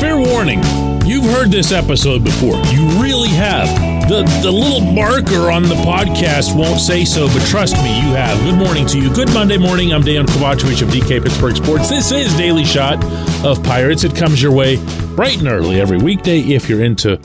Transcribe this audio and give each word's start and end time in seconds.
fair 0.00 0.18
warning. 0.18 0.60
You've 1.06 1.24
heard 1.24 1.50
this 1.50 1.72
episode 1.72 2.24
before. 2.24 2.56
You 2.66 2.86
really 3.02 3.28
have. 3.28 3.68
The 4.08 4.22
the 4.42 4.50
little 4.50 4.80
marker 4.80 5.50
on 5.50 5.62
the 5.62 5.74
podcast 5.76 6.56
won't 6.56 6.80
say 6.80 7.04
so, 7.04 7.26
but 7.28 7.42
trust 7.46 7.74
me, 7.76 7.94
you 8.00 8.14
have. 8.14 8.38
Good 8.40 8.56
morning 8.58 8.86
to 8.86 8.98
you. 8.98 9.12
Good 9.12 9.32
Monday 9.32 9.56
morning. 9.56 9.92
I'm 9.92 10.02
Dejan 10.02 10.26
Kovacevic 10.26 10.82
of 10.82 10.88
DK 10.88 11.22
Pittsburgh 11.22 11.56
Sports. 11.56 11.88
This 11.88 12.12
is 12.12 12.34
Daily 12.36 12.64
Shot 12.64 13.02
of 13.44 13.62
Pirates. 13.62 14.04
It 14.04 14.14
comes 14.14 14.42
your 14.42 14.52
way 14.52 14.76
bright 15.14 15.38
and 15.38 15.48
early 15.48 15.80
every 15.80 15.98
weekday 15.98 16.40
if 16.40 16.68
you're 16.68 16.82
into 16.84 17.18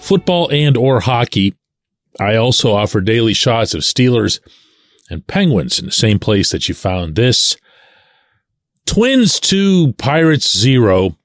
football 0.00 0.50
and 0.50 0.76
or 0.76 1.00
hockey. 1.00 1.54
I 2.20 2.36
also 2.36 2.74
offer 2.74 3.00
daily 3.00 3.34
shots 3.34 3.74
of 3.74 3.82
Steelers 3.82 4.40
and 5.10 5.26
Penguins 5.26 5.78
in 5.78 5.86
the 5.86 5.92
same 5.92 6.18
place 6.18 6.50
that 6.52 6.68
you 6.68 6.74
found 6.74 7.16
this. 7.16 7.56
Twins 8.86 9.40
2, 9.40 9.94
Pirates 9.94 10.56
0. 10.56 11.16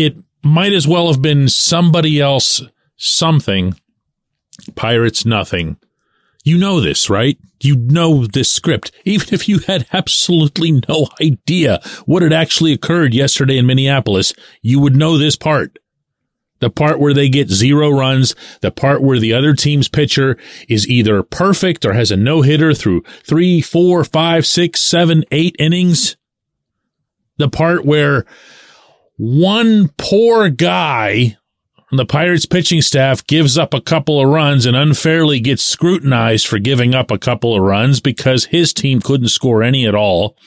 It 0.00 0.16
might 0.42 0.72
as 0.72 0.88
well 0.88 1.12
have 1.12 1.20
been 1.20 1.46
somebody 1.46 2.22
else 2.22 2.62
something. 2.96 3.78
Pirates 4.74 5.26
nothing. 5.26 5.76
You 6.42 6.56
know 6.56 6.80
this, 6.80 7.10
right? 7.10 7.36
You 7.62 7.76
know 7.76 8.24
this 8.24 8.50
script. 8.50 8.92
Even 9.04 9.28
if 9.34 9.46
you 9.46 9.58
had 9.58 9.86
absolutely 9.92 10.80
no 10.88 11.08
idea 11.20 11.82
what 12.06 12.22
had 12.22 12.32
actually 12.32 12.72
occurred 12.72 13.12
yesterday 13.12 13.58
in 13.58 13.66
Minneapolis, 13.66 14.32
you 14.62 14.80
would 14.80 14.96
know 14.96 15.18
this 15.18 15.36
part. 15.36 15.78
The 16.60 16.70
part 16.70 16.98
where 16.98 17.12
they 17.12 17.28
get 17.28 17.50
zero 17.50 17.90
runs, 17.90 18.34
the 18.62 18.70
part 18.70 19.02
where 19.02 19.18
the 19.18 19.34
other 19.34 19.52
team's 19.52 19.88
pitcher 19.90 20.38
is 20.66 20.88
either 20.88 21.22
perfect 21.22 21.84
or 21.84 21.92
has 21.92 22.10
a 22.10 22.16
no 22.16 22.40
hitter 22.40 22.72
through 22.72 23.02
three, 23.22 23.60
four, 23.60 24.02
five, 24.02 24.46
six, 24.46 24.80
seven, 24.80 25.24
eight 25.30 25.56
innings. 25.58 26.16
The 27.36 27.50
part 27.50 27.84
where 27.84 28.24
one 29.22 29.90
poor 29.98 30.48
guy 30.48 31.36
on 31.92 31.98
the 31.98 32.06
Pirates 32.06 32.46
pitching 32.46 32.80
staff 32.80 33.26
gives 33.26 33.58
up 33.58 33.74
a 33.74 33.80
couple 33.82 34.18
of 34.18 34.30
runs 34.30 34.64
and 34.64 34.74
unfairly 34.74 35.40
gets 35.40 35.62
scrutinized 35.62 36.46
for 36.46 36.58
giving 36.58 36.94
up 36.94 37.10
a 37.10 37.18
couple 37.18 37.54
of 37.54 37.60
runs 37.60 38.00
because 38.00 38.46
his 38.46 38.72
team 38.72 38.98
couldn't 39.02 39.28
score 39.28 39.62
any 39.62 39.86
at 39.86 39.94
all. 39.94 40.38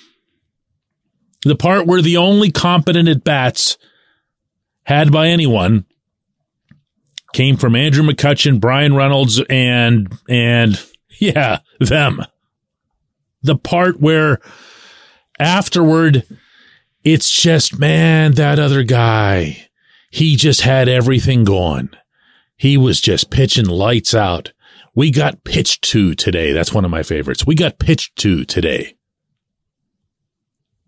The 1.44 1.56
part 1.56 1.86
where 1.86 2.02
the 2.02 2.18
only 2.18 2.52
competent 2.52 3.08
at 3.08 3.24
bats 3.24 3.78
had 4.86 5.12
by 5.12 5.28
anyone 5.28 5.86
came 7.32 7.58
from 7.58 7.76
Andrew 7.76 8.04
McCutchen, 8.04 8.60
Bryan 8.60 8.96
Reynolds, 8.96 9.40
and, 9.52 10.12
and 10.28 10.84
yeah, 11.20 11.60
them. 11.80 12.26
The 13.44 13.56
part 13.56 14.02
where 14.02 14.40
afterward, 15.38 16.26
it's 17.04 17.30
just, 17.30 17.78
man, 17.78 18.34
that 18.34 18.60
other 18.60 18.84
guy, 18.84 19.68
he 20.10 20.36
just 20.36 20.62
had 20.62 20.88
everything 20.88 21.44
going. 21.44 21.90
He 22.56 22.78
was 22.78 23.02
just 23.02 23.30
pitching 23.30 23.66
lights 23.66 24.14
out. 24.14 24.54
We 24.96 25.12
got 25.12 25.44
pitched 25.44 25.82
to 25.92 26.16
today. 26.16 26.54
That's 26.54 26.74
one 26.74 26.86
of 26.86 26.92
my 26.92 27.04
favorites. 27.04 27.46
We 27.46 27.56
got 27.56 27.80
pitched 27.80 28.16
to 28.18 28.46
today. 28.46 28.96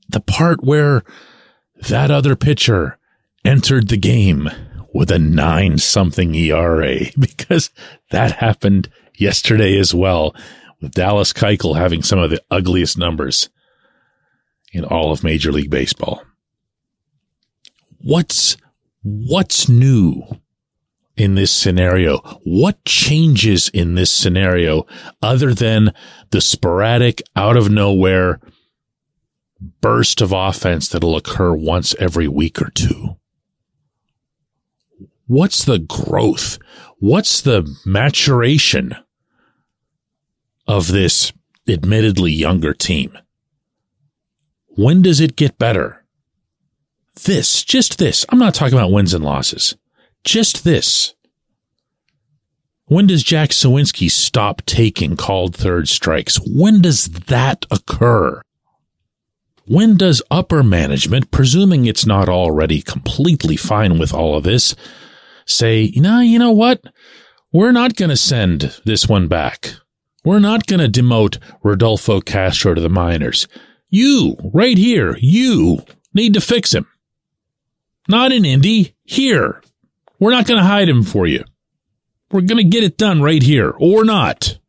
The 0.07 0.21
part 0.21 0.63
where 0.63 1.03
that 1.89 2.11
other 2.11 2.35
pitcher 2.35 2.97
entered 3.43 3.89
the 3.89 3.97
game 3.97 4.49
with 4.93 5.11
a 5.11 5.19
nine 5.19 5.77
something 5.77 6.33
ERA 6.35 6.99
because 7.19 7.71
that 8.11 8.33
happened 8.33 8.89
yesterday 9.17 9.77
as 9.77 9.93
well 9.93 10.35
with 10.81 10.93
Dallas 10.93 11.33
Keuchel 11.33 11.75
having 11.75 12.03
some 12.03 12.19
of 12.19 12.29
the 12.29 12.43
ugliest 12.49 12.97
numbers 12.97 13.49
in 14.75 14.83
all 14.83 15.11
of 15.11 15.23
Major 15.23 15.53
League 15.53 15.69
Baseball. 15.69 16.21
What's, 17.99 18.57
what's 19.03 19.69
new 19.69 20.21
in 21.15 21.35
this 21.35 21.51
scenario? 21.51 22.17
What 22.43 22.83
changes 22.83 23.69
in 23.69 23.95
this 23.95 24.11
scenario 24.11 24.85
other 25.21 25.53
than 25.53 25.93
the 26.31 26.41
sporadic 26.41 27.21
out 27.37 27.55
of 27.55 27.71
nowhere 27.71 28.41
burst 29.79 30.19
of 30.19 30.33
offense 30.33 30.89
that'll 30.89 31.15
occur 31.15 31.53
once 31.53 31.95
every 31.97 32.27
week 32.27 32.61
or 32.61 32.69
two? 32.69 33.15
What's 35.25 35.63
the 35.63 35.79
growth? 35.79 36.59
What's 36.99 37.39
the 37.39 37.65
maturation 37.85 38.93
of 40.67 40.89
this 40.89 41.31
admittedly 41.65 42.33
younger 42.33 42.73
team? 42.73 43.17
When 44.75 45.01
does 45.01 45.19
it 45.19 45.35
get 45.35 45.57
better? 45.57 46.03
This, 47.23 47.63
just 47.63 47.97
this. 47.97 48.25
I'm 48.29 48.39
not 48.39 48.53
talking 48.53 48.77
about 48.77 48.91
wins 48.91 49.13
and 49.13 49.23
losses. 49.23 49.75
Just 50.23 50.63
this. 50.63 51.13
When 52.87 53.07
does 53.07 53.23
Jack 53.23 53.49
Suwinski 53.49 54.11
stop 54.11 54.61
taking 54.65 55.15
called 55.17 55.55
third 55.55 55.87
strikes? 55.87 56.39
When 56.45 56.81
does 56.81 57.05
that 57.05 57.65
occur? 57.71 58.41
When 59.65 59.97
does 59.97 60.21
upper 60.29 60.61
management, 60.61 61.31
presuming 61.31 61.85
it's 61.85 62.05
not 62.05 62.29
already 62.29 62.83
completely 62.83 63.57
fine 63.57 63.97
with 63.97 64.13
all 64.13 64.35
of 64.35 64.43
this, 64.43 64.75
say, 65.47 65.91
know, 65.95 66.19
you 66.19 66.37
know 66.37 66.51
what? 66.51 66.83
We're 67.51 67.71
not 67.71 67.95
going 67.95 68.09
to 68.09 68.17
send 68.17 68.79
this 68.83 69.07
one 69.07 69.27
back. 69.27 69.73
We're 70.23 70.39
not 70.39 70.67
going 70.67 70.79
to 70.79 71.01
demote 71.01 71.39
Rodolfo 71.63 72.21
Castro 72.21 72.75
to 72.75 72.81
the 72.81 72.89
minors. 72.89 73.47
You, 73.95 74.35
right 74.53 74.77
here, 74.77 75.15
you 75.21 75.79
need 76.13 76.33
to 76.33 76.41
fix 76.41 76.73
him. 76.73 76.85
Not 78.09 78.33
in 78.33 78.43
Indy, 78.43 78.93
here. 79.05 79.63
We're 80.19 80.31
not 80.31 80.45
going 80.45 80.59
to 80.59 80.67
hide 80.67 80.89
him 80.89 81.01
for 81.01 81.25
you. 81.25 81.45
We're 82.29 82.41
going 82.41 82.61
to 82.61 82.69
get 82.69 82.83
it 82.83 82.97
done 82.97 83.21
right 83.21 83.41
here, 83.41 83.73
or 83.79 84.03
not. 84.03 84.59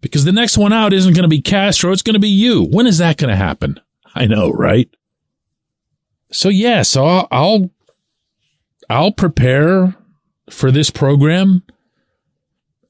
Because 0.00 0.24
the 0.24 0.32
next 0.32 0.56
one 0.56 0.72
out 0.72 0.94
isn't 0.94 1.12
going 1.12 1.24
to 1.24 1.28
be 1.28 1.42
Castro, 1.42 1.92
it's 1.92 2.00
going 2.00 2.14
to 2.14 2.18
be 2.18 2.30
you. 2.30 2.64
When 2.64 2.86
is 2.86 2.96
that 2.96 3.18
going 3.18 3.28
to 3.28 3.36
happen? 3.36 3.78
I 4.14 4.24
know, 4.24 4.48
right? 4.48 4.88
So 6.32 6.48
yeah, 6.48 6.80
so 6.80 7.04
I'll, 7.04 7.28
I'll, 7.30 7.70
I'll 8.88 9.12
prepare 9.12 9.96
for 10.48 10.70
this 10.70 10.88
program 10.88 11.62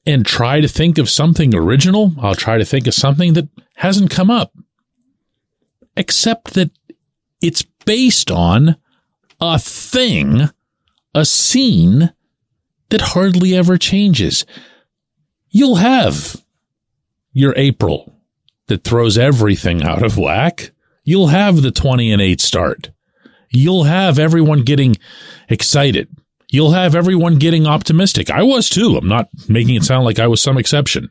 and 0.05 0.25
try 0.25 0.61
to 0.61 0.69
think 0.69 0.97
of 0.97 1.09
something 1.09 1.53
original. 1.53 2.13
I'll 2.21 2.35
try 2.35 2.57
to 2.57 2.63
think 2.63 2.87
of 2.87 2.93
something 2.93 3.33
that 3.33 3.49
hasn't 3.75 4.11
come 4.11 4.31
up 4.31 4.53
except 5.95 6.53
that 6.53 6.71
it's 7.41 7.63
based 7.85 8.31
on 8.31 8.77
a 9.39 9.57
thing, 9.59 10.49
a 11.13 11.25
scene 11.25 12.13
that 12.89 13.01
hardly 13.01 13.55
ever 13.55 13.77
changes. 13.77 14.45
You'll 15.49 15.75
have 15.75 16.43
your 17.33 17.53
April 17.57 18.15
that 18.67 18.83
throws 18.83 19.17
everything 19.17 19.83
out 19.83 20.03
of 20.03 20.17
whack. 20.17 20.71
You'll 21.03 21.27
have 21.27 21.61
the 21.61 21.71
20 21.71 22.11
and 22.11 22.21
8 22.21 22.39
start. 22.39 22.91
You'll 23.49 23.83
have 23.83 24.17
everyone 24.17 24.61
getting 24.63 24.95
excited. 25.49 26.07
You'll 26.49 26.71
have 26.71 26.95
everyone 26.95 27.37
getting 27.37 27.65
optimistic. 27.65 28.29
I 28.29 28.43
was 28.43 28.69
too. 28.69 28.97
I'm 28.97 29.07
not 29.07 29.29
making 29.49 29.75
it 29.75 29.83
sound 29.83 30.05
like 30.05 30.19
I 30.19 30.27
was 30.27 30.41
some 30.41 30.57
exception. 30.57 31.09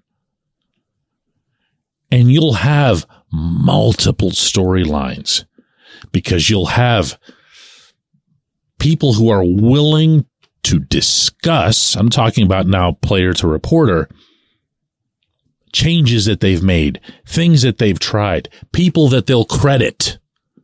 And 2.10 2.30
you'll 2.30 2.54
have 2.54 3.06
multiple 3.32 4.30
storylines 4.30 5.44
because 6.12 6.50
you'll 6.50 6.66
have 6.66 7.18
people 8.78 9.14
who 9.14 9.28
are 9.28 9.44
willing 9.44 10.26
to 10.64 10.78
discuss. 10.78 11.96
I'm 11.96 12.10
talking 12.10 12.44
about 12.44 12.66
now 12.66 12.92
player 12.92 13.32
to 13.34 13.46
reporter 13.46 14.08
changes 15.72 16.24
that 16.24 16.40
they've 16.40 16.62
made, 16.62 17.00
things 17.26 17.62
that 17.62 17.78
they've 17.78 17.98
tried, 17.98 18.48
people 18.72 19.08
that 19.08 19.26
they'll 19.26 19.44
credit, 19.44 20.18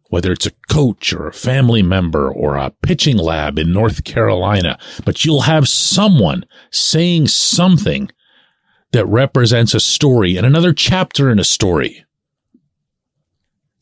whether 0.08 0.32
it's 0.32 0.46
a 0.46 0.52
coach 0.68 1.12
or 1.12 1.28
a 1.28 1.32
family 1.32 1.82
member 1.82 2.30
or 2.30 2.56
a 2.56 2.70
pitching 2.82 3.16
lab 3.16 3.58
in 3.58 3.72
North 3.72 4.04
Carolina, 4.04 4.78
but 5.04 5.24
you'll 5.24 5.42
have 5.42 5.68
someone 5.68 6.44
saying 6.70 7.28
something 7.28 8.10
that 8.92 9.06
represents 9.06 9.74
a 9.74 9.80
story 9.80 10.36
and 10.36 10.46
another 10.46 10.72
chapter 10.72 11.30
in 11.30 11.38
a 11.38 11.44
story 11.44 12.05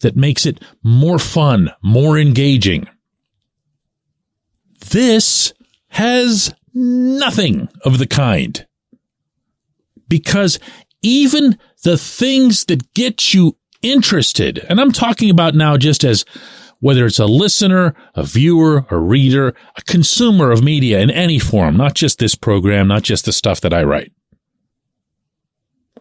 that 0.00 0.16
makes 0.16 0.46
it 0.46 0.62
more 0.82 1.18
fun, 1.18 1.70
more 1.82 2.18
engaging. 2.18 2.88
This 4.90 5.52
has 5.88 6.54
nothing 6.74 7.68
of 7.84 7.98
the 7.98 8.06
kind. 8.06 8.66
Because 10.08 10.58
even 11.02 11.58
the 11.82 11.96
things 11.96 12.64
that 12.66 12.92
get 12.94 13.32
you 13.32 13.56
interested, 13.82 14.58
and 14.68 14.80
I'm 14.80 14.92
talking 14.92 15.30
about 15.30 15.54
now 15.54 15.76
just 15.76 16.04
as 16.04 16.24
whether 16.80 17.06
it's 17.06 17.18
a 17.18 17.24
listener, 17.24 17.94
a 18.14 18.22
viewer, 18.22 18.84
a 18.90 18.98
reader, 18.98 19.54
a 19.74 19.82
consumer 19.82 20.50
of 20.50 20.62
media 20.62 21.00
in 21.00 21.10
any 21.10 21.38
form, 21.38 21.78
not 21.78 21.94
just 21.94 22.18
this 22.18 22.34
program, 22.34 22.88
not 22.88 23.02
just 23.02 23.24
the 23.24 23.32
stuff 23.32 23.58
that 23.62 23.72
I 23.72 23.84
write. 23.84 24.12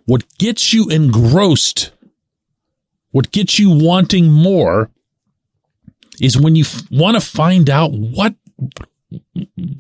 What 0.04 0.26
gets 0.38 0.74
you 0.74 0.90
engrossed 0.90 1.93
what 3.14 3.32
gets 3.32 3.60
you 3.60 3.70
wanting 3.70 4.32
more 4.32 4.90
is 6.20 6.38
when 6.38 6.56
you 6.56 6.64
f- 6.64 6.82
want 6.92 7.16
to 7.16 7.22
find 7.22 7.70
out 7.70 7.92
what 7.92 8.36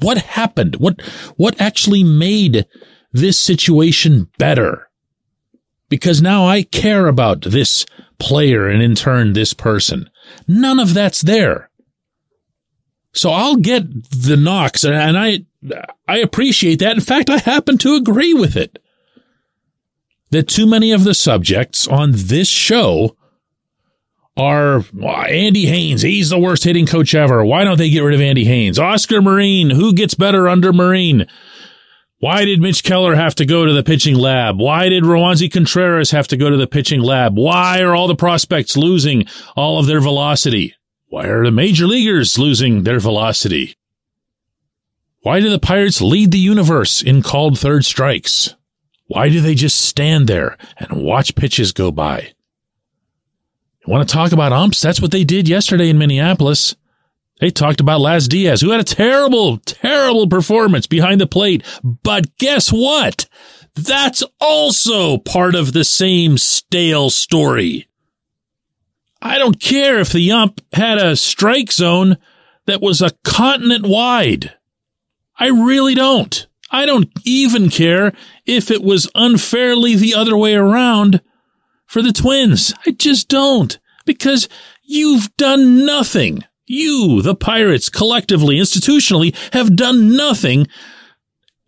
what 0.01 0.19
happened, 0.19 0.75
what 0.75 1.01
what 1.35 1.59
actually 1.59 2.03
made 2.03 2.67
this 3.11 3.37
situation 3.37 4.29
better. 4.37 4.87
Because 5.89 6.21
now 6.21 6.45
I 6.45 6.61
care 6.61 7.07
about 7.07 7.41
this 7.41 7.87
player 8.19 8.67
and 8.67 8.83
in 8.83 8.93
turn 8.93 9.33
this 9.33 9.53
person. 9.53 10.11
None 10.47 10.79
of 10.79 10.93
that's 10.93 11.21
there. 11.21 11.71
So 13.13 13.31
I'll 13.31 13.55
get 13.55 13.83
the 14.11 14.37
knocks 14.37 14.83
and 14.83 15.17
I 15.17 15.45
I 16.07 16.19
appreciate 16.19 16.77
that. 16.79 16.93
In 16.93 17.01
fact, 17.01 17.31
I 17.31 17.39
happen 17.39 17.79
to 17.79 17.95
agree 17.95 18.35
with 18.35 18.55
it. 18.55 18.77
That 20.29 20.47
too 20.47 20.67
many 20.67 20.91
of 20.91 21.03
the 21.03 21.15
subjects 21.15 21.87
on 21.87 22.11
this 22.13 22.47
show 22.47 23.15
are 24.35 24.79
uh, 25.01 25.21
Andy 25.27 25.65
Haines. 25.65 26.01
He's 26.01 26.29
the 26.29 26.39
worst 26.39 26.63
hitting 26.63 26.85
coach 26.85 27.13
ever. 27.13 27.43
Why 27.45 27.63
don't 27.63 27.77
they 27.77 27.89
get 27.89 28.01
rid 28.01 28.15
of 28.15 28.21
Andy 28.21 28.45
Haines? 28.45 28.79
Oscar 28.79 29.21
Marin. 29.21 29.69
Who 29.69 29.93
gets 29.93 30.15
better 30.15 30.47
under 30.49 30.73
Marin? 30.73 31.27
Why 32.19 32.45
did 32.45 32.61
Mitch 32.61 32.83
Keller 32.83 33.15
have 33.15 33.35
to 33.35 33.45
go 33.45 33.65
to 33.65 33.73
the 33.73 33.83
pitching 33.83 34.15
lab? 34.15 34.57
Why 34.57 34.87
did 34.87 35.03
Roansy 35.03 35.51
Contreras 35.51 36.11
have 36.11 36.27
to 36.29 36.37
go 36.37 36.49
to 36.49 36.55
the 36.55 36.67
pitching 36.67 37.01
lab? 37.01 37.37
Why 37.37 37.81
are 37.81 37.93
all 37.93 38.07
the 38.07 38.15
prospects 38.15 38.77
losing 38.77 39.25
all 39.57 39.77
of 39.77 39.87
their 39.87 39.99
velocity? 39.99 40.73
Why 41.07 41.25
are 41.25 41.43
the 41.43 41.51
major 41.51 41.85
leaguers 41.85 42.39
losing 42.39 42.83
their 42.83 42.99
velocity? 42.99 43.75
Why 45.19 45.41
do 45.41 45.49
the 45.49 45.59
Pirates 45.59 46.01
lead 46.01 46.31
the 46.31 46.39
universe 46.39 47.01
in 47.01 47.21
called 47.21 47.59
third 47.59 47.85
strikes? 47.85 48.55
Why 49.07 49.29
do 49.29 49.41
they 49.41 49.53
just 49.53 49.81
stand 49.81 50.27
there 50.27 50.57
and 50.77 51.03
watch 51.03 51.35
pitches 51.35 51.71
go 51.71 51.91
by? 51.91 52.33
You 53.85 53.91
want 53.91 54.07
to 54.07 54.13
talk 54.13 54.31
about 54.31 54.53
umps? 54.53 54.81
That's 54.81 55.01
what 55.01 55.11
they 55.11 55.23
did 55.23 55.49
yesterday 55.49 55.89
in 55.89 55.97
Minneapolis. 55.97 56.75
They 57.39 57.49
talked 57.49 57.81
about 57.81 57.99
Laz 57.99 58.29
Diaz, 58.29 58.61
who 58.61 58.71
had 58.71 58.79
a 58.79 58.85
terrible, 58.85 59.57
terrible 59.57 60.27
performance 60.27 60.87
behind 60.87 61.19
the 61.19 61.27
plate. 61.27 61.63
But 61.83 62.37
guess 62.37 62.71
what? 62.71 63.27
That's 63.75 64.23
also 64.39 65.17
part 65.17 65.55
of 65.55 65.73
the 65.73 65.83
same 65.83 66.37
stale 66.37 67.09
story. 67.09 67.89
I 69.21 69.37
don't 69.37 69.59
care 69.59 69.99
if 69.99 70.11
the 70.11 70.31
ump 70.31 70.61
had 70.73 70.97
a 70.97 71.15
strike 71.15 71.71
zone 71.71 72.17
that 72.65 72.81
was 72.81 73.01
a 73.01 73.11
continent 73.25 73.85
wide. 73.85 74.53
I 75.37 75.47
really 75.47 75.95
don't. 75.95 76.47
I 76.71 76.85
don't 76.85 77.09
even 77.25 77.69
care 77.69 78.13
if 78.45 78.71
it 78.71 78.83
was 78.83 79.09
unfairly 79.15 79.95
the 79.95 80.13
other 80.13 80.37
way 80.37 80.53
around 80.55 81.21
for 81.93 82.01
the 82.01 82.11
Twins. 82.11 82.73
I 82.87 82.91
just 82.91 83.29
don't 83.29 83.79
because 84.03 84.49
you've 84.83 85.29
done 85.37 85.85
nothing. 85.85 86.43
You, 86.65 87.21
the 87.21 87.35
Pirates, 87.35 87.87
collectively, 87.87 88.57
institutionally, 88.57 89.35
have 89.53 89.75
done 89.75 90.15
nothing 90.17 90.65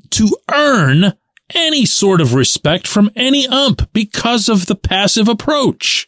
to 0.10 0.36
earn 0.52 1.14
any 1.54 1.86
sort 1.86 2.22
of 2.22 2.34
respect 2.34 2.88
from 2.88 3.12
any 3.16 3.48
ump 3.48 3.88
because 3.94 4.50
of 4.50 4.66
the 4.66 4.76
passive 4.76 5.28
approach. 5.28 6.08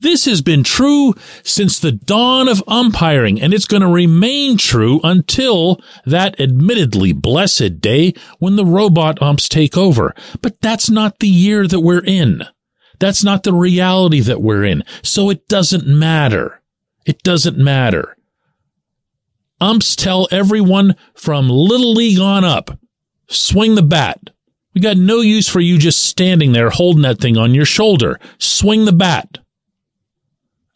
This 0.00 0.24
has 0.24 0.40
been 0.40 0.64
true 0.64 1.14
since 1.42 1.78
the 1.78 1.92
dawn 1.92 2.48
of 2.48 2.64
umpiring, 2.66 3.40
and 3.40 3.52
it's 3.52 3.66
going 3.66 3.82
to 3.82 3.88
remain 3.88 4.56
true 4.56 4.98
until 5.04 5.80
that 6.06 6.40
admittedly 6.40 7.12
blessed 7.12 7.80
day 7.80 8.14
when 8.38 8.56
the 8.56 8.64
robot 8.64 9.20
umps 9.20 9.48
take 9.48 9.76
over. 9.76 10.14
But 10.40 10.60
that's 10.62 10.88
not 10.88 11.18
the 11.18 11.28
year 11.28 11.66
that 11.66 11.80
we're 11.80 12.04
in. 12.04 12.44
That's 12.98 13.22
not 13.22 13.42
the 13.42 13.52
reality 13.52 14.20
that 14.20 14.40
we're 14.40 14.64
in. 14.64 14.84
So 15.02 15.28
it 15.28 15.48
doesn't 15.48 15.86
matter. 15.86 16.62
It 17.04 17.22
doesn't 17.22 17.58
matter. 17.58 18.16
Umps 19.60 19.94
tell 19.94 20.28
everyone 20.30 20.96
from 21.14 21.50
little 21.50 21.92
league 21.92 22.18
on 22.18 22.44
up, 22.44 22.78
swing 23.28 23.74
the 23.74 23.82
bat. 23.82 24.30
We 24.74 24.80
got 24.80 24.96
no 24.96 25.20
use 25.20 25.48
for 25.48 25.60
you 25.60 25.76
just 25.76 26.02
standing 26.02 26.52
there 26.52 26.70
holding 26.70 27.02
that 27.02 27.18
thing 27.18 27.36
on 27.36 27.54
your 27.54 27.66
shoulder. 27.66 28.18
Swing 28.38 28.86
the 28.86 28.92
bat. 28.92 29.38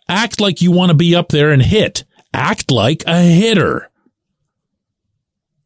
Act 0.09 0.41
like 0.41 0.61
you 0.61 0.71
want 0.71 0.91
to 0.91 0.97
be 0.97 1.15
up 1.15 1.29
there 1.29 1.51
and 1.51 1.63
hit. 1.63 2.05
Act 2.33 2.71
like 2.71 3.03
a 3.07 3.21
hitter. 3.23 3.91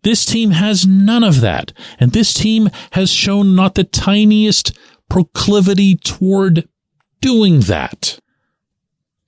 This 0.02 0.24
team 0.24 0.52
has 0.52 0.86
none 0.86 1.24
of 1.24 1.40
that. 1.40 1.72
And 1.98 2.12
this 2.12 2.32
team 2.32 2.70
has 2.92 3.10
shown 3.10 3.54
not 3.56 3.74
the 3.74 3.84
tiniest 3.84 4.78
proclivity 5.08 5.96
toward 5.96 6.68
doing 7.20 7.60
that. 7.60 8.18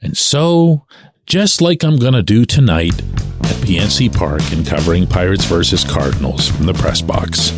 And 0.01 0.17
so, 0.17 0.87
just 1.27 1.61
like 1.61 1.83
I'm 1.83 1.97
going 1.97 2.15
to 2.15 2.23
do 2.23 2.45
tonight 2.45 2.99
at 3.01 3.57
PNC 3.67 4.15
Park 4.17 4.53
in 4.53 4.65
covering 4.65 5.07
Pirates 5.07 5.45
versus 5.45 5.85
Cardinals 5.85 6.49
from 6.49 6.67
the 6.67 6.75
press 6.75 7.03
box, 7.03 7.53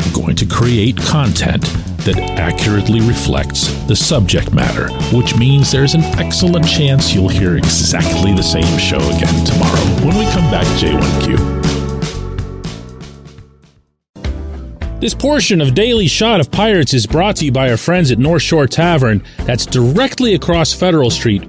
I'm 0.00 0.12
going 0.12 0.36
to 0.36 0.46
create 0.46 0.96
content 0.96 1.64
that 2.04 2.18
accurately 2.38 3.00
reflects 3.00 3.72
the 3.84 3.96
subject 3.96 4.52
matter, 4.52 4.88
which 5.16 5.36
means 5.36 5.72
there's 5.72 5.94
an 5.94 6.04
excellent 6.18 6.68
chance 6.68 7.14
you'll 7.14 7.28
hear 7.28 7.56
exactly 7.56 8.32
the 8.34 8.42
same 8.42 8.78
show 8.78 8.98
again 8.98 9.44
tomorrow 9.44 10.06
when 10.06 10.16
we 10.18 10.24
come 10.32 10.50
back 10.50 10.66
J1Q. 10.78 11.64
This 15.00 15.14
portion 15.14 15.60
of 15.60 15.74
Daily 15.74 16.06
Shot 16.06 16.40
of 16.40 16.50
Pirates 16.50 16.94
is 16.94 17.06
brought 17.06 17.36
to 17.36 17.44
you 17.44 17.52
by 17.52 17.70
our 17.70 17.76
friends 17.76 18.10
at 18.10 18.18
North 18.18 18.42
Shore 18.42 18.66
Tavern, 18.66 19.22
that's 19.38 19.66
directly 19.66 20.34
across 20.34 20.72
Federal 20.72 21.10
Street 21.10 21.42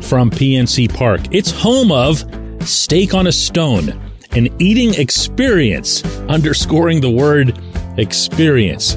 from 0.00 0.30
PNC 0.30 0.94
Park. 0.94 1.20
It's 1.30 1.50
home 1.50 1.92
of 1.92 2.24
Steak 2.66 3.12
on 3.12 3.26
a 3.26 3.32
Stone, 3.32 3.90
an 4.32 4.48
eating 4.60 4.94
experience, 4.94 6.02
underscoring 6.28 7.00
the 7.00 7.10
word 7.10 7.58
experience. 7.98 8.96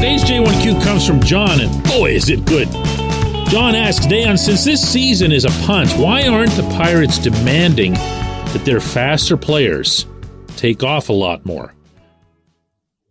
Today's 0.00 0.24
J1Q 0.24 0.82
comes 0.82 1.06
from 1.06 1.20
John, 1.20 1.60
and 1.60 1.84
boy, 1.84 2.12
is 2.12 2.30
it 2.30 2.46
good. 2.46 2.68
John 3.50 3.74
asks, 3.74 4.06
Dejan, 4.06 4.38
since 4.38 4.64
this 4.64 4.80
season 4.80 5.30
is 5.30 5.44
a 5.44 5.50
punt, 5.66 5.90
why 5.98 6.26
aren't 6.26 6.52
the 6.52 6.62
Pirates 6.70 7.18
demanding 7.18 7.92
that 7.92 8.62
their 8.64 8.80
faster 8.80 9.36
players 9.36 10.06
take 10.56 10.82
off 10.82 11.10
a 11.10 11.12
lot 11.12 11.44
more? 11.44 11.74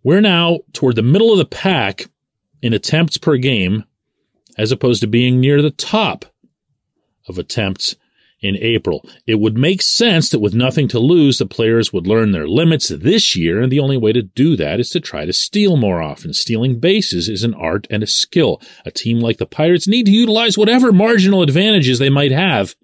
We're 0.03 0.19
now 0.19 0.61
toward 0.73 0.95
the 0.95 1.03
middle 1.03 1.31
of 1.31 1.37
the 1.37 1.45
pack 1.45 2.09
in 2.63 2.73
attempts 2.73 3.19
per 3.19 3.37
game, 3.37 3.83
as 4.57 4.71
opposed 4.71 5.01
to 5.01 5.07
being 5.07 5.39
near 5.39 5.61
the 5.61 5.69
top 5.69 6.25
of 7.27 7.37
attempts 7.37 7.97
in 8.41 8.55
April. 8.57 9.07
It 9.25 9.35
would 9.35 9.57
make 9.57 9.81
sense 9.81 10.29
that 10.29 10.39
with 10.39 10.53
nothing 10.53 10.87
to 10.89 10.99
lose, 10.99 11.37
the 11.37 11.45
players 11.45 11.91
would 11.91 12.07
learn 12.07 12.31
their 12.31 12.47
limits 12.47 12.87
this 12.89 13.35
year, 13.35 13.61
and 13.61 13.71
the 13.71 13.79
only 13.79 13.97
way 13.97 14.13
to 14.13 14.21
do 14.21 14.55
that 14.55 14.79
is 14.79 14.89
to 14.91 14.99
try 14.99 15.25
to 15.25 15.33
steal 15.33 15.75
more 15.75 16.01
often. 16.01 16.33
Stealing 16.33 16.79
bases 16.79 17.27
is 17.27 17.43
an 17.43 17.53
art 17.53 17.85
and 17.89 18.03
a 18.03 18.07
skill. 18.07 18.61
A 18.85 18.91
team 18.91 19.19
like 19.19 19.37
the 19.37 19.45
Pirates 19.45 19.87
need 19.87 20.05
to 20.05 20.11
utilize 20.11 20.57
whatever 20.57 20.91
marginal 20.91 21.43
advantages 21.43 21.99
they 21.99 22.09
might 22.09 22.31
have, 22.31 22.75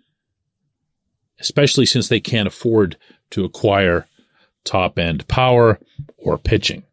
especially 1.39 1.85
since 1.85 2.07
they 2.07 2.19
can't 2.19 2.47
afford 2.47 2.97
to 3.31 3.45
acquire 3.45 4.07
top 4.63 4.99
end 4.99 5.27
power 5.27 5.79
or 6.17 6.37
pitching. 6.37 6.83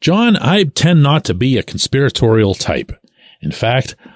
John, 0.00 0.36
I 0.36 0.64
tend 0.64 1.02
not 1.02 1.24
to 1.24 1.34
be 1.34 1.56
a 1.56 1.62
conspiratorial 1.62 2.54
type. 2.54 2.92
In 3.40 3.52
fact, 3.52 3.96
I'm 4.04 4.12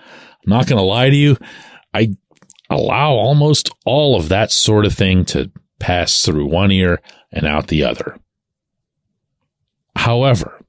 not 0.50 0.66
going 0.66 0.78
to 0.78 0.85
lie 0.85 1.11
to 1.11 1.16
you. 1.16 1.38
I 1.95 2.16
allow 2.71 3.13
almost 3.13 3.71
all 3.85 4.17
of 4.17 4.29
that 4.29 4.51
sort 4.51 4.85
of 4.85 4.95
thing 4.95 5.25
to 5.27 5.51
pass 5.79 6.25
through 6.25 6.47
one 6.47 6.71
ear 6.71 7.01
and 7.33 7.47
out 7.47 7.69
the 7.69 7.85
other. 7.85 8.19
However, 9.97 10.61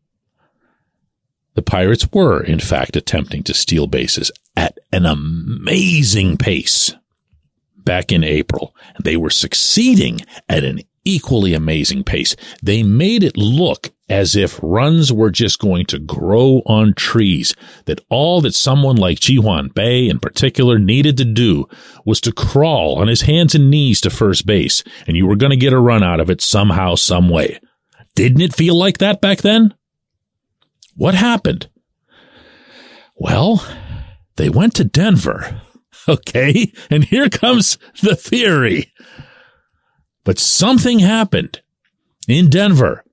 the 1.56 1.62
Pirates 1.62 2.08
were, 2.14 2.42
in 2.42 2.60
fact, 2.60 2.96
attempting 2.96 3.44
to 3.44 3.54
steal 3.54 3.88
bases 3.88 4.32
at 4.56 4.78
an 4.92 5.06
amazing 5.06 6.38
pace 6.38 6.94
back 7.76 8.12
in 8.12 8.24
April. 8.24 8.76
They 9.02 9.18
were 9.18 9.30
succeeding 9.30 10.22
at 10.48 10.64
an 10.64 10.82
equally 11.06 11.54
amazing 11.54 12.04
pace. 12.04 12.36
They 12.62 12.84
made 12.84 13.24
it 13.24 13.38
look 13.38 13.92
as 14.10 14.36
if 14.36 14.60
runs 14.64 15.14
were 15.14 15.30
just 15.30 15.60
going 15.60 15.86
to 15.86 16.00
grow 16.00 16.64
on 16.66 16.94
trees, 16.94 17.54
that 17.86 18.02
all 18.10 18.42
that 18.42 18.56
someone 18.56 18.96
like 18.96 19.20
Ji-hwan 19.20 19.70
Bae 19.70 20.08
in 20.10 20.20
particular 20.20 20.80
needed 20.80 21.16
to 21.18 21.26
do 21.26 21.68
was 22.06 22.20
to 22.22 22.32
crawl 22.32 22.96
on 22.96 23.08
his 23.08 23.22
hands 23.22 23.54
and 23.54 23.70
knees 23.70 24.02
to 24.02 24.10
first 24.10 24.46
base, 24.46 24.84
and 25.06 25.16
you 25.16 25.28
were 25.28 25.36
going 25.36 25.52
to 25.52 25.56
get 25.56 25.74
a 25.74 25.80
run 25.80 26.04
out 26.04 26.20
of 26.20 26.30
it 26.30 26.42
somehow, 26.42 26.96
some 26.96 27.30
way. 27.30 27.60
Didn't 28.16 28.42
it 28.42 28.56
feel 28.56 28.76
like 28.78 28.98
that 28.98 29.22
back 29.22 29.40
then? 29.40 29.76
What 30.96 31.14
happened? 31.14 31.70
Well, 33.16 33.66
they 34.38 34.50
went 34.50 34.76
to 34.76 34.84
Denver. 34.84 35.62
Okay. 36.08 36.74
And 36.90 37.04
here 37.04 37.30
comes 37.30 37.78
the 38.02 38.16
theory. 38.16 38.92
But 40.30 40.38
something 40.38 41.00
happened 41.00 41.64
in 42.28 42.52
Denver 42.52 43.04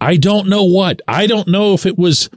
I 0.00 0.16
don't 0.16 0.48
know 0.48 0.62
what. 0.62 1.02
I 1.08 1.26
don't 1.26 1.48
know 1.48 1.74
if 1.74 1.84
it 1.84 1.98
was 1.98 2.30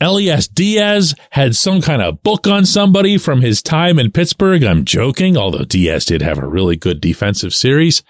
Elias 0.00 0.46
Diaz 0.46 1.16
had 1.30 1.56
some 1.56 1.82
kind 1.82 2.00
of 2.00 2.22
book 2.22 2.46
on 2.46 2.64
somebody 2.64 3.18
from 3.18 3.40
his 3.40 3.60
time 3.60 3.98
in 3.98 4.12
Pittsburgh. 4.12 4.62
I'm 4.62 4.84
joking, 4.84 5.36
although 5.36 5.64
Diaz 5.64 6.04
did 6.04 6.22
have 6.22 6.38
a 6.38 6.46
really 6.46 6.76
good 6.76 7.00
defensive 7.00 7.52
series. 7.52 8.04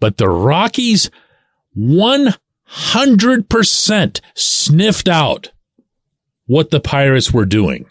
But 0.00 0.16
the 0.16 0.28
Rockies 0.28 1.08
100% 1.78 4.20
sniffed 4.34 5.08
out 5.08 5.52
what 6.46 6.72
the 6.72 6.80
Pirates 6.80 7.32
were 7.32 7.46
doing. 7.46 7.86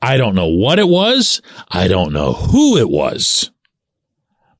I 0.00 0.16
don't 0.16 0.34
know 0.34 0.48
what 0.48 0.78
it 0.78 0.88
was. 0.88 1.42
I 1.70 1.86
don't 1.86 2.14
know 2.14 2.32
who 2.32 2.78
it 2.78 2.88
was. 2.88 3.50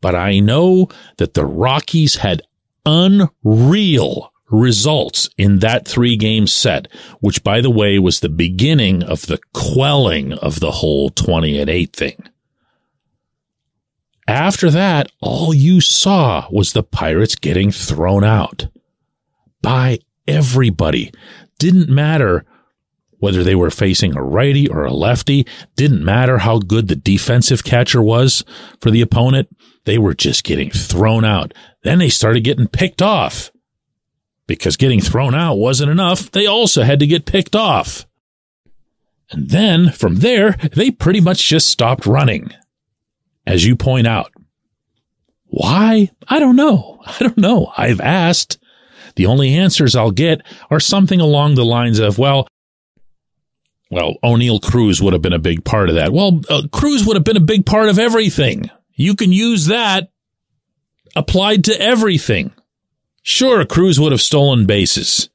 But 0.00 0.14
I 0.14 0.38
know 0.38 0.88
that 1.16 1.34
the 1.34 1.44
Rockies 1.44 2.16
had 2.16 2.42
unreal 2.86 4.32
results 4.50 5.28
in 5.36 5.58
that 5.58 5.86
three 5.86 6.16
game 6.16 6.46
set, 6.46 6.88
which 7.20 7.44
by 7.44 7.60
the 7.60 7.70
way 7.70 7.98
was 7.98 8.20
the 8.20 8.28
beginning 8.28 9.02
of 9.02 9.26
the 9.26 9.38
quelling 9.52 10.32
of 10.32 10.60
the 10.60 10.70
whole 10.70 11.10
20 11.10 11.60
and 11.60 11.68
8 11.68 11.92
thing. 11.94 12.28
After 14.26 14.70
that, 14.70 15.10
all 15.20 15.54
you 15.54 15.80
saw 15.80 16.46
was 16.50 16.72
the 16.72 16.82
Pirates 16.82 17.34
getting 17.34 17.70
thrown 17.70 18.24
out 18.24 18.68
by 19.62 20.00
everybody. 20.26 21.12
Didn't 21.58 21.88
matter 21.88 22.44
whether 23.18 23.42
they 23.42 23.54
were 23.54 23.70
facing 23.70 24.16
a 24.16 24.22
righty 24.22 24.68
or 24.68 24.84
a 24.84 24.92
lefty, 24.92 25.46
didn't 25.76 26.04
matter 26.04 26.38
how 26.38 26.58
good 26.58 26.88
the 26.88 26.96
defensive 26.96 27.64
catcher 27.64 28.02
was 28.02 28.44
for 28.80 28.90
the 28.90 29.00
opponent. 29.00 29.48
They 29.84 29.98
were 29.98 30.14
just 30.14 30.44
getting 30.44 30.70
thrown 30.70 31.24
out. 31.24 31.54
Then 31.82 31.98
they 31.98 32.08
started 32.08 32.44
getting 32.44 32.68
picked 32.68 33.02
off. 33.02 33.50
Because 34.46 34.76
getting 34.76 35.00
thrown 35.00 35.34
out 35.34 35.56
wasn't 35.56 35.90
enough, 35.90 36.30
they 36.30 36.46
also 36.46 36.82
had 36.82 37.00
to 37.00 37.06
get 37.06 37.26
picked 37.26 37.54
off. 37.54 38.06
And 39.30 39.50
then 39.50 39.90
from 39.90 40.16
there, 40.16 40.52
they 40.72 40.90
pretty 40.90 41.20
much 41.20 41.46
just 41.46 41.68
stopped 41.68 42.06
running. 42.06 42.50
As 43.46 43.66
you 43.66 43.76
point 43.76 44.06
out. 44.06 44.32
Why? 45.46 46.10
I 46.28 46.38
don't 46.38 46.56
know. 46.56 47.00
I 47.06 47.16
don't 47.20 47.38
know. 47.38 47.72
I've 47.76 48.00
asked. 48.00 48.58
The 49.16 49.26
only 49.26 49.54
answers 49.54 49.96
I'll 49.96 50.10
get 50.10 50.42
are 50.70 50.80
something 50.80 51.20
along 51.20 51.54
the 51.54 51.64
lines 51.64 51.98
of, 51.98 52.18
well, 52.18 52.46
well, 53.90 54.16
Oneil 54.22 54.60
Cruz 54.60 55.00
would 55.00 55.12
have 55.12 55.22
been 55.22 55.32
a 55.32 55.38
big 55.38 55.64
part 55.64 55.88
of 55.88 55.94
that. 55.94 56.12
Well, 56.12 56.40
uh, 56.48 56.62
Cruz 56.70 57.06
would 57.06 57.16
have 57.16 57.24
been 57.24 57.36
a 57.36 57.40
big 57.40 57.64
part 57.64 57.88
of 57.88 57.98
everything. 57.98 58.70
You 58.94 59.14
can 59.14 59.32
use 59.32 59.66
that 59.66 60.10
applied 61.16 61.64
to 61.64 61.80
everything. 61.80 62.52
Sure, 63.22 63.64
Cruz 63.64 63.98
would 63.98 64.12
have 64.12 64.20
stolen 64.20 64.66
bases. 64.66 65.30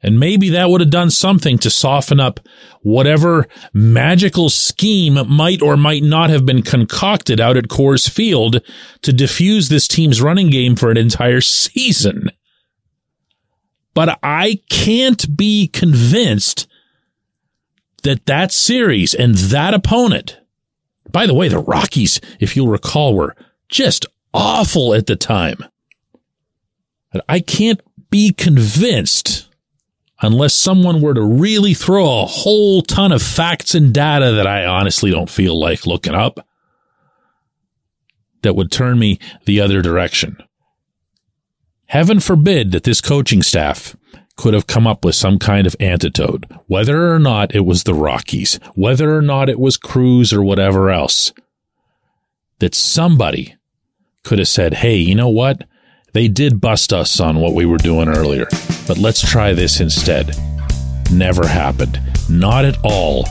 And 0.00 0.20
maybe 0.20 0.50
that 0.50 0.70
would 0.70 0.80
have 0.80 0.90
done 0.90 1.10
something 1.10 1.58
to 1.58 1.70
soften 1.70 2.20
up 2.20 2.38
whatever 2.82 3.48
magical 3.72 4.48
scheme 4.48 5.18
might 5.28 5.60
or 5.60 5.76
might 5.76 6.04
not 6.04 6.30
have 6.30 6.46
been 6.46 6.62
concocted 6.62 7.40
out 7.40 7.56
at 7.56 7.64
Coors 7.64 8.08
Field 8.08 8.60
to 9.02 9.12
diffuse 9.12 9.68
this 9.68 9.88
team's 9.88 10.22
running 10.22 10.50
game 10.50 10.76
for 10.76 10.90
an 10.90 10.96
entire 10.96 11.40
season. 11.40 12.30
But 13.92 14.20
I 14.22 14.60
can't 14.70 15.36
be 15.36 15.66
convinced 15.66 16.68
that 18.02 18.26
that 18.26 18.52
series 18.52 19.14
and 19.14 19.34
that 19.34 19.74
opponent, 19.74 20.38
by 21.10 21.26
the 21.26 21.34
way, 21.34 21.48
the 21.48 21.58
Rockies, 21.58 22.20
if 22.40 22.56
you'll 22.56 22.68
recall, 22.68 23.14
were 23.14 23.34
just 23.68 24.06
awful 24.32 24.94
at 24.94 25.06
the 25.06 25.16
time. 25.16 25.64
I 27.28 27.40
can't 27.40 27.80
be 28.10 28.32
convinced 28.32 29.48
unless 30.20 30.54
someone 30.54 31.00
were 31.00 31.14
to 31.14 31.22
really 31.22 31.74
throw 31.74 32.22
a 32.22 32.26
whole 32.26 32.82
ton 32.82 33.12
of 33.12 33.22
facts 33.22 33.74
and 33.74 33.94
data 33.94 34.32
that 34.32 34.46
I 34.46 34.66
honestly 34.66 35.10
don't 35.10 35.30
feel 35.30 35.58
like 35.58 35.86
looking 35.86 36.14
up 36.14 36.46
that 38.42 38.54
would 38.54 38.70
turn 38.70 38.98
me 38.98 39.18
the 39.44 39.60
other 39.60 39.82
direction. 39.82 40.36
Heaven 41.86 42.20
forbid 42.20 42.72
that 42.72 42.84
this 42.84 43.00
coaching 43.00 43.42
staff 43.42 43.96
could 44.38 44.54
have 44.54 44.68
come 44.68 44.86
up 44.86 45.04
with 45.04 45.16
some 45.16 45.38
kind 45.38 45.66
of 45.66 45.76
antidote, 45.80 46.44
whether 46.68 47.12
or 47.12 47.18
not 47.18 47.54
it 47.54 47.66
was 47.66 47.82
the 47.82 47.92
Rockies, 47.92 48.58
whether 48.74 49.14
or 49.14 49.20
not 49.20 49.48
it 49.50 49.58
was 49.58 49.76
Cruz 49.76 50.32
or 50.32 50.42
whatever 50.42 50.90
else, 50.90 51.32
that 52.60 52.74
somebody 52.74 53.56
could 54.22 54.38
have 54.38 54.48
said, 54.48 54.74
hey, 54.74 54.94
you 54.94 55.16
know 55.16 55.28
what? 55.28 55.64
They 56.14 56.28
did 56.28 56.60
bust 56.60 56.92
us 56.92 57.18
on 57.18 57.40
what 57.40 57.52
we 57.52 57.66
were 57.66 57.78
doing 57.78 58.08
earlier, 58.08 58.46
but 58.86 58.96
let's 58.96 59.28
try 59.28 59.52
this 59.54 59.80
instead. 59.80 60.34
Never 61.12 61.46
happened. 61.46 62.00
Not 62.30 62.64
at 62.64 62.78
all. 62.84 63.26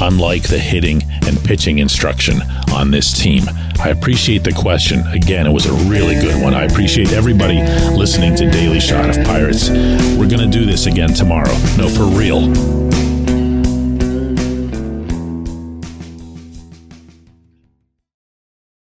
Unlike 0.00 0.48
the 0.48 0.58
hitting 0.58 1.02
and 1.28 1.38
pitching 1.44 1.78
instruction 1.78 2.40
on 2.72 2.90
this 2.90 3.12
team. 3.12 3.44
I 3.80 3.90
appreciate 3.90 4.42
the 4.42 4.52
question. 4.52 5.06
Again, 5.08 5.46
it 5.46 5.52
was 5.52 5.66
a 5.66 5.72
really 5.88 6.14
good 6.14 6.42
one. 6.42 6.54
I 6.54 6.64
appreciate 6.64 7.12
everybody 7.12 7.60
listening 7.96 8.34
to 8.36 8.50
Daily 8.50 8.80
Shot 8.80 9.10
of 9.10 9.24
Pirates. 9.24 9.68
We're 9.70 10.28
going 10.28 10.38
to 10.38 10.48
do 10.50 10.64
this 10.64 10.86
again 10.86 11.12
tomorrow. 11.12 11.52
No, 11.76 11.88
for 11.88 12.04
real. 12.04 12.52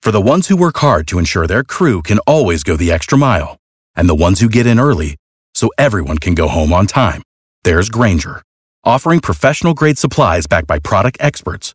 For 0.02 0.12
the 0.12 0.20
ones 0.22 0.48
who 0.48 0.56
work 0.56 0.78
hard 0.78 1.06
to 1.08 1.18
ensure 1.18 1.46
their 1.46 1.64
crew 1.64 2.02
can 2.02 2.18
always 2.20 2.62
go 2.62 2.76
the 2.76 2.92
extra 2.92 3.18
mile, 3.18 3.58
and 3.96 4.08
the 4.08 4.14
ones 4.14 4.40
who 4.40 4.48
get 4.48 4.66
in 4.66 4.78
early 4.78 5.16
so 5.54 5.70
everyone 5.76 6.18
can 6.18 6.34
go 6.34 6.48
home 6.48 6.72
on 6.72 6.86
time, 6.86 7.22
there's 7.64 7.90
Grainger, 7.90 8.42
offering 8.84 9.20
professional 9.20 9.74
grade 9.74 9.98
supplies 9.98 10.46
backed 10.46 10.66
by 10.66 10.78
product 10.78 11.18
experts 11.20 11.74